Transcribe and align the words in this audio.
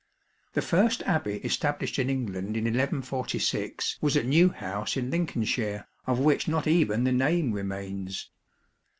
The 0.53 0.63
first 0.63 1.03
Abbey 1.03 1.35
established 1.45 1.99
in 1.99 2.09
England 2.09 2.57
in 2.57 2.63
1146 2.63 3.99
was 4.01 4.17
at 4.17 4.25
Newhouse 4.25 4.97
in 4.97 5.11
Lincolnshire, 5.11 5.87
of 6.07 6.17
which 6.17 6.47
not 6.47 6.65
even 6.65 7.03
the 7.03 7.11
name 7.11 7.51
remains. 7.51 8.31